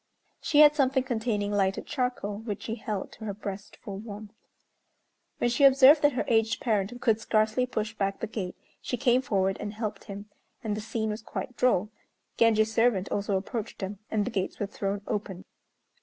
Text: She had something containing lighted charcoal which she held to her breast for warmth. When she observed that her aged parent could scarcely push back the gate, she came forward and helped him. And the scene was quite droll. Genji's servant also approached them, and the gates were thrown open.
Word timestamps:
She 0.41 0.61
had 0.61 0.75
something 0.75 1.03
containing 1.03 1.51
lighted 1.51 1.85
charcoal 1.85 2.39
which 2.39 2.63
she 2.63 2.73
held 2.73 3.11
to 3.11 3.25
her 3.25 3.35
breast 3.35 3.75
for 3.77 3.99
warmth. 3.99 4.33
When 5.37 5.51
she 5.51 5.63
observed 5.63 6.01
that 6.01 6.13
her 6.13 6.25
aged 6.27 6.59
parent 6.59 6.99
could 7.01 7.19
scarcely 7.21 7.67
push 7.67 7.93
back 7.93 8.19
the 8.19 8.25
gate, 8.25 8.55
she 8.81 8.97
came 8.97 9.21
forward 9.21 9.57
and 9.59 9.75
helped 9.75 10.05
him. 10.05 10.25
And 10.63 10.75
the 10.75 10.81
scene 10.81 11.11
was 11.11 11.21
quite 11.21 11.55
droll. 11.55 11.91
Genji's 12.35 12.73
servant 12.73 13.09
also 13.11 13.37
approached 13.37 13.77
them, 13.77 13.99
and 14.09 14.25
the 14.25 14.31
gates 14.31 14.57
were 14.59 14.65
thrown 14.65 15.01
open. 15.05 15.45